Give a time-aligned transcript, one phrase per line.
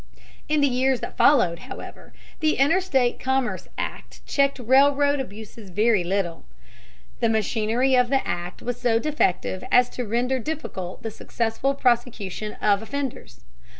[0.49, 6.43] In the years that followed, however, the Interstate Commerce Act checked railroad abuses very little.
[7.19, 12.53] The machinery of the Act was so defective as to render difficult the successful prosecution
[12.53, 13.41] of offenders.